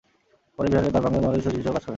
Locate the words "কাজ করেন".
1.75-1.89